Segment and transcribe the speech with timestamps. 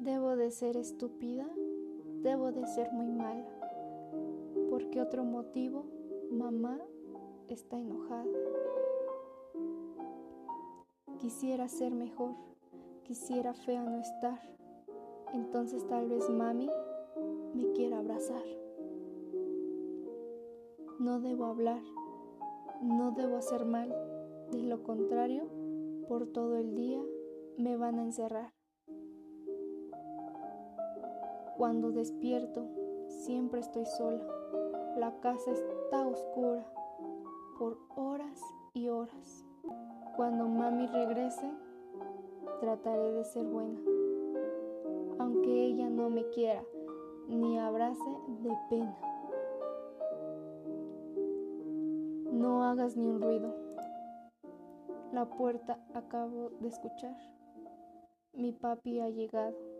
[0.00, 1.48] Debo de ser estúpida,
[2.22, 3.46] debo de ser muy mala.
[4.68, 5.86] ¿Por qué otro motivo?
[6.30, 6.80] Mamá
[7.48, 8.26] está enojada.
[11.20, 12.34] Quisiera ser mejor,
[13.04, 14.40] quisiera fea no estar.
[15.32, 16.68] Entonces tal vez mami
[17.54, 18.44] me quiera abrazar.
[20.98, 21.82] No debo hablar,
[22.82, 23.94] no debo hacer mal.
[24.50, 25.48] De lo contrario,
[26.08, 27.02] por todo el día
[27.56, 28.52] me van a encerrar.
[31.56, 32.66] Cuando despierto,
[33.06, 34.26] siempre estoy sola.
[34.96, 36.66] La casa está oscura
[37.58, 38.40] por horas
[38.72, 39.44] y horas.
[40.16, 41.48] Cuando mami regrese,
[42.58, 43.78] trataré de ser buena.
[45.20, 46.64] Aunque ella no me quiera
[47.28, 48.98] ni abrace de pena.
[52.32, 53.54] No hagas ni un ruido.
[55.12, 57.16] La puerta acabo de escuchar.
[58.32, 59.73] Mi papi ha llegado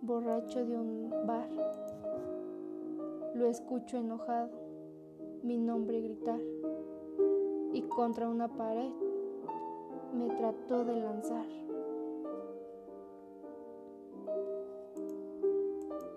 [0.00, 1.48] borracho de un bar.
[3.34, 4.50] Lo escucho enojado,
[5.42, 6.40] mi nombre gritar,
[7.72, 8.92] y contra una pared
[10.14, 11.46] me trató de lanzar.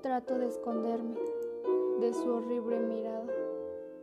[0.02, 1.18] Trato de esconderme
[2.00, 3.26] de su horrible mirada.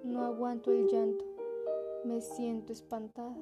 [0.02, 1.24] No aguanto el llanto,
[2.04, 3.36] me siento espantada.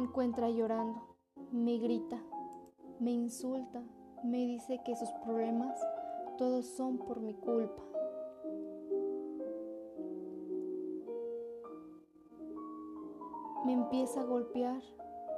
[0.00, 0.98] Encuentra llorando,
[1.52, 2.18] me grita,
[2.98, 3.82] me insulta,
[4.24, 5.78] me dice que sus problemas
[6.38, 7.82] todos son por mi culpa.
[13.66, 14.82] Me empieza a golpear,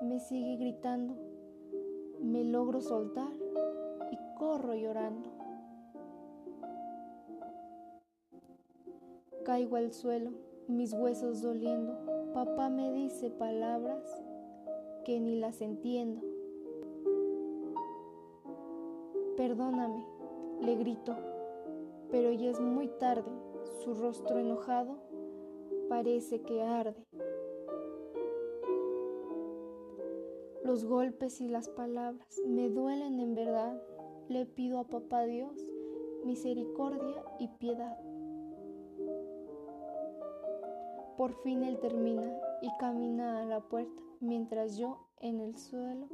[0.00, 1.16] me sigue gritando,
[2.20, 3.32] me logro soltar
[4.12, 5.30] y corro llorando.
[9.44, 10.30] Caigo al suelo,
[10.68, 11.98] mis huesos doliendo.
[12.32, 14.22] Papá me dice palabras
[15.04, 16.20] que ni las entiendo.
[19.36, 20.04] Perdóname,
[20.60, 21.16] le grito,
[22.10, 23.30] pero ya es muy tarde,
[23.82, 24.98] su rostro enojado
[25.88, 27.06] parece que arde.
[30.64, 33.82] Los golpes y las palabras me duelen en verdad.
[34.28, 35.56] Le pido a papá Dios
[36.24, 37.98] misericordia y piedad.
[41.16, 42.32] Por fin él termina
[42.62, 46.06] y camina a la puerta mientras yo en el suelo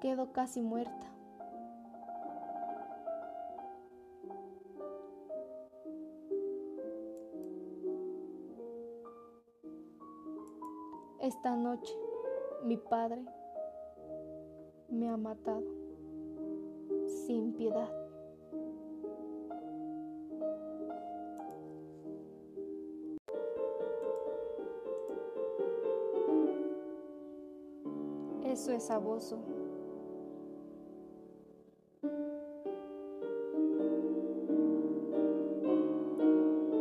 [0.00, 1.06] quedo casi muerta.
[11.20, 11.94] Esta noche
[12.64, 13.24] mi padre
[14.88, 15.64] me ha matado
[17.26, 17.99] sin piedad.
[28.60, 29.38] Eso es abuso.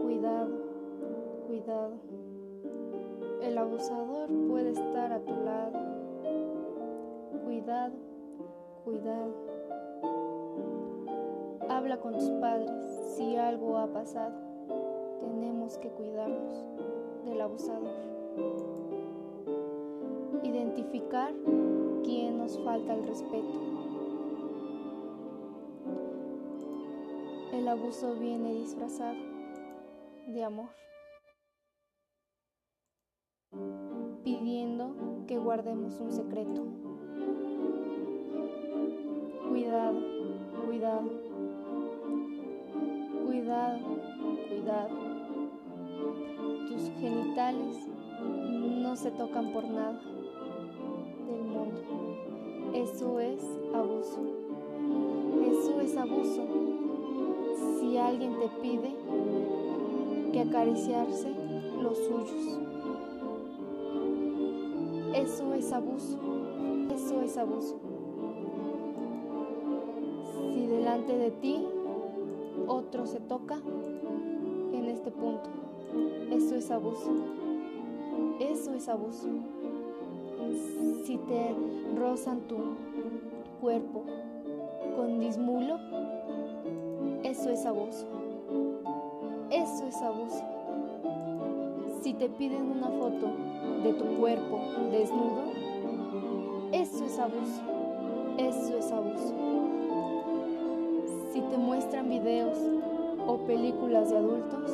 [0.01, 0.50] Cuidado,
[1.47, 1.94] cuidado.
[3.41, 5.79] El abusador puede estar a tu lado.
[7.45, 7.94] Cuidado,
[8.84, 9.34] cuidado.
[11.69, 12.73] Habla con tus padres
[13.16, 14.35] si algo ha pasado.
[15.22, 16.62] Tenemos que cuidarnos
[17.23, 18.88] del abusador
[20.44, 21.33] identificar
[22.03, 23.69] quién nos falta el respeto.
[27.53, 29.17] El abuso viene disfrazado
[30.27, 30.69] de amor,
[34.23, 34.95] pidiendo
[35.27, 36.66] que guardemos un secreto.
[39.50, 40.00] Cuidado,
[40.66, 41.09] cuidado,
[43.25, 43.79] cuidado,
[44.47, 45.09] cuidado.
[46.67, 47.89] Tus genitales
[48.89, 50.01] no se tocan por nada.
[52.73, 53.39] Eso es
[53.72, 54.17] abuso.
[55.45, 56.41] Eso es abuso.
[57.79, 58.95] Si alguien te pide
[60.31, 61.31] que acariciarse
[61.79, 62.59] los suyos.
[65.13, 66.18] Eso es abuso.
[66.92, 67.80] Eso es abuso.
[70.51, 71.63] Si delante de ti
[72.65, 73.59] otro se toca
[74.74, 75.51] en este punto.
[76.31, 77.49] Eso es abuso.
[78.39, 79.27] Eso es abuso
[81.09, 81.56] si te
[81.97, 82.57] rozan tu
[83.59, 84.03] cuerpo
[84.95, 85.77] con dismulo,
[87.24, 88.06] eso es abuso.
[89.50, 90.44] Eso es abuso.
[92.01, 93.31] Si te piden una foto
[93.83, 94.59] de tu cuerpo
[94.92, 95.45] desnudo,
[96.71, 97.62] eso es abuso.
[98.38, 99.33] Eso es abuso.
[101.33, 102.57] Si te muestran videos
[103.25, 104.71] o películas de adultos,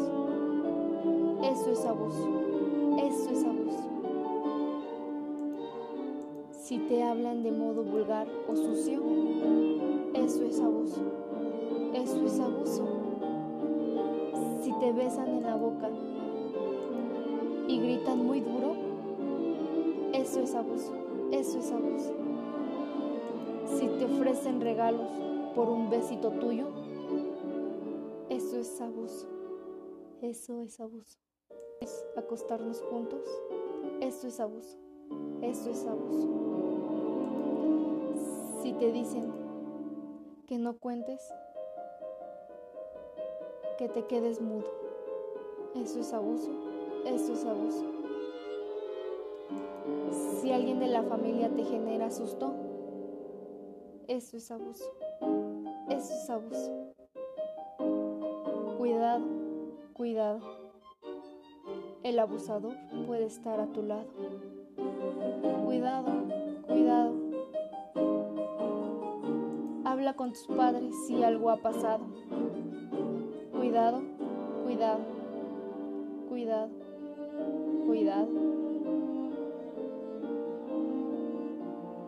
[1.44, 2.30] eso es abuso.
[2.98, 3.55] Eso es abuso.
[6.66, 9.00] Si te hablan de modo vulgar o sucio,
[10.16, 11.00] eso es abuso.
[11.94, 12.88] Eso es abuso.
[14.64, 15.92] Si te besan en la boca
[17.68, 18.76] y gritan muy duro,
[20.12, 20.92] eso es abuso.
[21.32, 22.14] Eso es abuso.
[23.78, 25.12] Si te ofrecen regalos
[25.54, 26.66] por un besito tuyo,
[28.30, 29.28] eso es abuso.
[30.24, 31.20] Eso es abuso.
[32.18, 33.22] Acostarnos juntos.
[34.02, 34.85] Eso es abuso.
[35.42, 36.28] Eso es abuso.
[38.62, 39.32] Si te dicen
[40.48, 41.22] que no cuentes,
[43.78, 44.66] que te quedes mudo.
[45.76, 46.52] Eso es abuso.
[47.06, 47.86] Eso es abuso.
[50.42, 52.54] Si alguien de la familia te genera susto,
[54.08, 54.86] eso es abuso.
[55.90, 56.72] Eso es abuso.
[58.78, 59.26] Cuidado,
[59.94, 60.40] cuidado.
[62.04, 62.76] El abusador
[63.06, 64.08] puede estar a tu lado.
[65.66, 66.06] Cuidado,
[66.68, 67.14] cuidado.
[69.84, 72.06] Habla con tus padres si algo ha pasado.
[73.52, 74.02] Cuidado,
[74.64, 75.00] cuidado,
[76.30, 76.70] cuidado,
[77.86, 78.28] cuidado.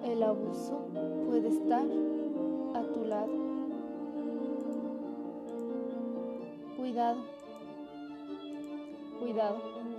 [0.04, 0.88] El abuso
[1.28, 1.86] puede estar
[2.74, 3.32] a tu lado.
[6.78, 7.18] Cuidado,
[9.20, 9.97] cuidado.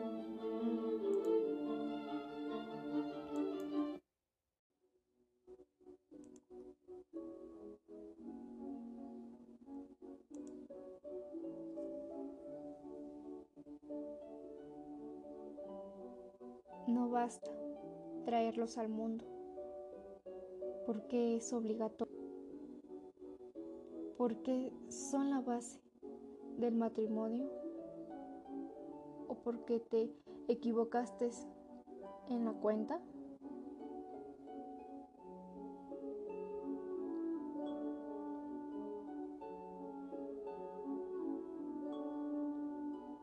[17.29, 17.51] Basta
[18.25, 19.23] traerlos al mundo
[20.87, 22.17] porque es obligatorio,
[24.17, 25.79] porque son la base
[26.57, 27.51] del matrimonio
[29.29, 30.11] o porque te
[30.49, 31.29] equivocaste
[32.31, 32.99] en la cuenta.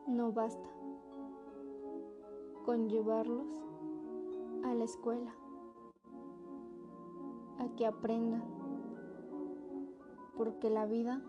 [0.06, 0.70] No basta
[2.64, 3.65] con llevarlos
[4.86, 5.34] escuela
[7.58, 8.44] a que aprendan,
[10.36, 11.22] porque la vida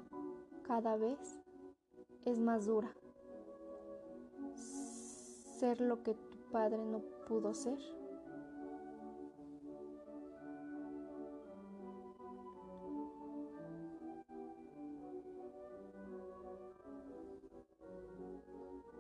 [0.64, 1.42] cada vez
[2.26, 2.94] es más dura.
[5.60, 7.80] Ser lo que tu padre no pudo ser.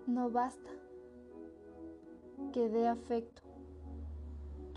[0.07, 0.71] No basta
[2.53, 3.47] que dé afecto.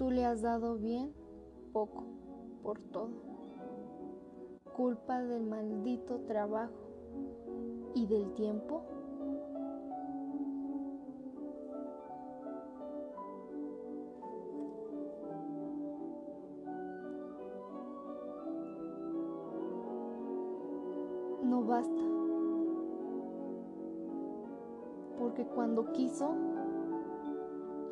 [0.00, 1.12] Tú le has dado bien
[1.74, 2.04] poco
[2.62, 3.10] por todo.
[4.74, 6.72] Culpa del maldito trabajo
[7.94, 8.82] y del tiempo.
[21.44, 22.02] No basta.
[25.18, 26.34] Porque cuando quiso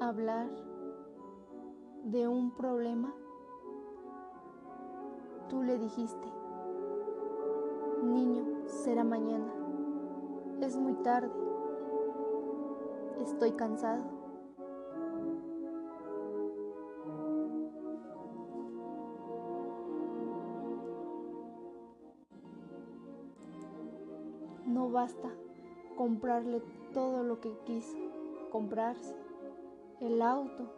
[0.01, 0.68] hablar
[2.11, 3.13] de un problema,
[5.51, 6.27] tú le dijiste,
[8.03, 9.53] niño, será mañana.
[10.63, 11.31] Es muy tarde.
[13.21, 14.05] Estoy cansado.
[24.65, 25.29] No basta
[25.95, 26.63] comprarle
[26.95, 27.99] todo lo que quiso
[28.51, 29.15] comprarse,
[30.01, 30.78] el auto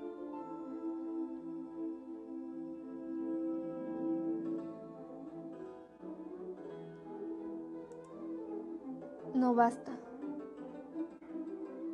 [9.41, 9.91] No basta,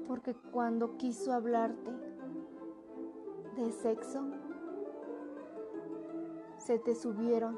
[0.05, 1.91] porque cuando quiso hablarte
[3.55, 4.19] de sexo,
[6.57, 7.57] se te subieron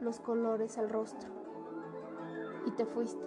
[0.00, 1.30] los colores al rostro
[2.66, 3.24] y te fuiste.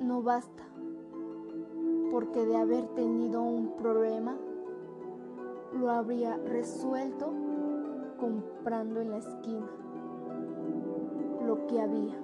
[0.00, 0.64] No basta,
[2.10, 4.38] porque de haber tenido un problema,
[5.74, 7.45] lo habría resuelto
[8.18, 9.66] comprando en la esquina
[11.46, 12.14] lo que había.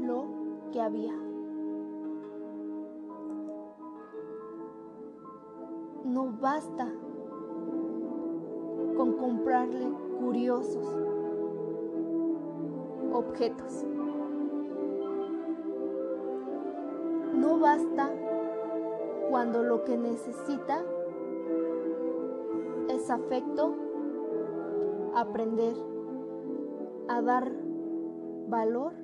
[0.00, 0.26] Lo
[0.72, 1.14] que había.
[6.04, 6.88] No basta
[8.96, 10.96] con comprarle curiosos
[13.12, 13.84] objetos.
[17.34, 18.10] No basta
[19.28, 20.84] cuando lo que necesita
[22.88, 23.74] es afecto,
[25.14, 25.74] aprender
[27.08, 27.52] a dar
[28.48, 28.94] valor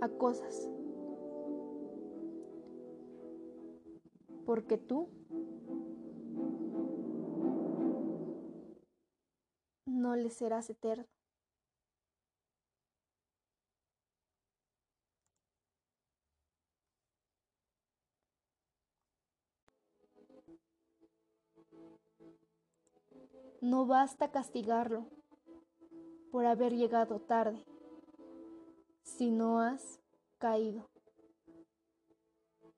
[0.00, 0.70] a cosas.
[4.46, 5.08] Porque tú
[9.86, 11.06] no le serás eterno.
[23.60, 25.06] No basta castigarlo
[26.30, 27.64] por haber llegado tarde
[29.02, 30.00] si no has
[30.38, 30.90] caído.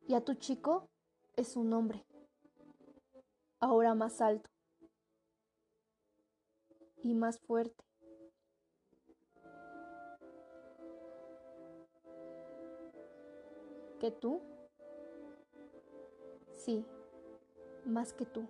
[0.06, 0.88] Y a tu chico
[1.34, 2.04] es un hombre,
[3.58, 4.48] ahora más alto
[7.02, 7.84] y más fuerte.
[13.98, 14.40] ¿Que tú?
[16.54, 16.84] Sí,
[17.86, 18.46] más que tú.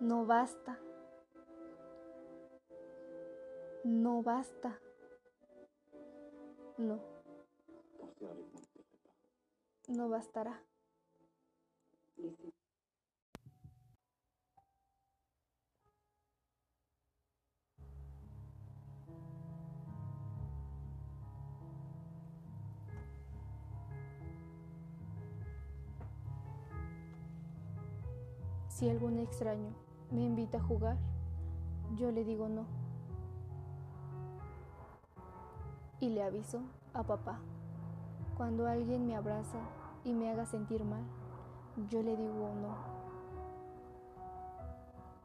[0.00, 0.78] No basta.
[3.84, 4.78] No basta.
[6.78, 6.98] No.
[9.88, 10.62] No bastará.
[28.80, 29.74] Si algún extraño
[30.10, 30.96] me invita a jugar,
[31.96, 32.64] yo le digo no.
[36.00, 36.62] Y le aviso
[36.94, 37.40] a papá.
[38.38, 39.58] Cuando alguien me abraza
[40.02, 41.02] y me haga sentir mal,
[41.90, 42.74] yo le digo no.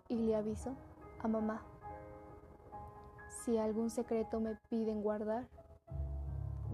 [0.10, 0.74] Y le aviso
[1.24, 1.62] a mamá.
[3.30, 5.48] Si algún secreto me piden guardar,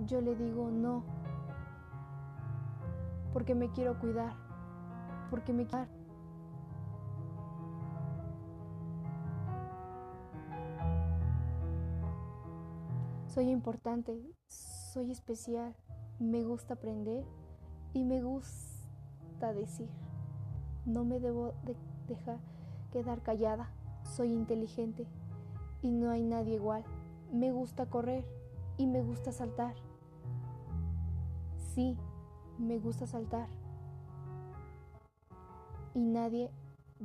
[0.08, 1.04] yo le digo no.
[3.34, 4.34] Porque me quiero cuidar.
[5.30, 6.01] Porque me quiero
[13.34, 15.74] Soy importante, soy especial,
[16.20, 17.24] me gusta aprender
[17.94, 19.88] y me gusta decir.
[20.86, 21.78] No me debo de
[22.10, 22.40] dejar
[22.92, 23.72] quedar callada,
[24.04, 25.08] soy inteligente
[25.82, 26.84] y no hay nadie igual.
[27.32, 28.26] Me gusta correr
[28.76, 29.76] y me gusta saltar.
[31.74, 31.96] Sí,
[32.58, 33.48] me gusta saltar.
[35.94, 36.52] Y nadie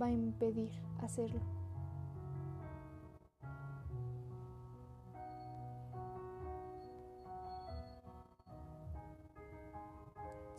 [0.00, 1.55] va a impedir hacerlo.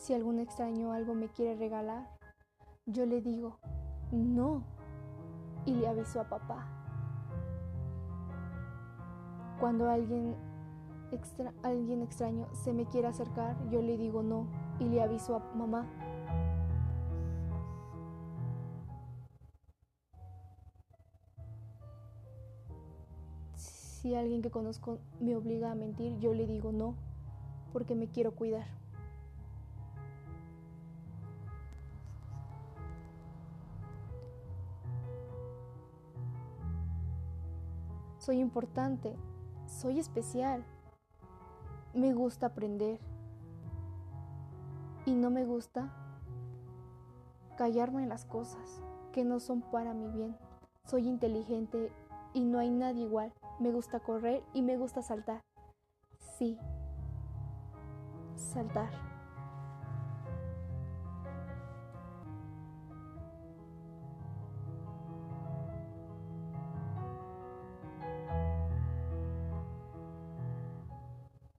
[0.07, 2.07] Si algún extraño algo me quiere regalar,
[2.85, 3.57] yo le digo,
[4.13, 4.63] no,
[5.65, 6.65] y le aviso a papá.
[9.59, 10.33] Cuando alguien,
[11.61, 14.47] alguien extraño se me quiere acercar, yo le digo no,
[14.79, 15.85] y le aviso a mamá.
[23.55, 26.95] Si alguien que conozco me obliga a mentir, yo le digo no,
[27.73, 28.76] porque me quiero cuidar.
[38.27, 39.15] Soy importante,
[39.67, 40.65] soy especial,
[41.93, 42.99] me gusta aprender
[45.05, 45.89] y no me gusta
[47.57, 50.35] callarme en las cosas que no son para mi bien.
[50.83, 51.89] Soy inteligente
[52.33, 53.31] y no hay nadie igual.
[53.61, 55.39] Me gusta correr y me gusta saltar.
[56.19, 56.57] Sí,
[58.35, 58.89] saltar.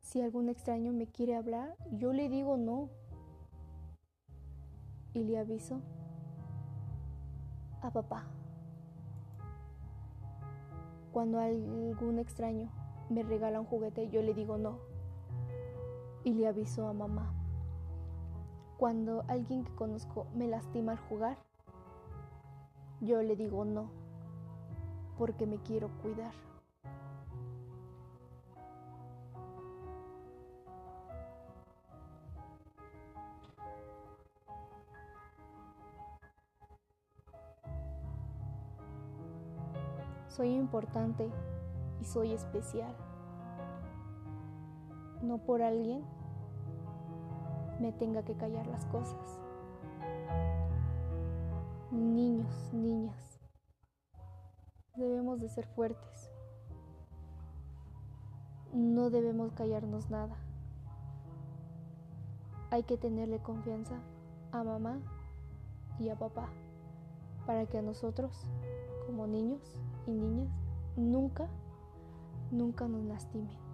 [0.09, 2.89] Si algún extraño me quiere hablar, yo le digo no.
[5.13, 5.83] Y le aviso
[7.83, 8.25] a papá.
[11.13, 12.71] Cuando algún extraño
[13.11, 14.79] me regala un juguete, yo le digo no.
[16.25, 17.35] Y le aviso a mamá.
[18.79, 21.37] Cuando alguien que conozco me lastima al jugar,
[23.03, 23.91] yo le digo no,
[25.19, 26.33] porque me quiero cuidar.
[40.39, 41.29] Soy importante
[42.01, 42.95] y soy especial.
[45.21, 46.05] no por alguien
[47.81, 49.41] me tenga que callar las cosas.
[51.91, 53.41] Niños, niñas,
[54.95, 56.31] debemos de ser fuertes.
[58.73, 60.37] No debemos callarnos nada.
[62.71, 63.97] Hay que tenerle confianza
[64.53, 65.01] a mamá
[65.99, 66.49] y a papá
[67.45, 68.49] para que a nosotros,
[69.05, 70.49] como niños y niñas,
[70.97, 71.49] nunca,
[72.51, 73.68] nunca nos lastimen.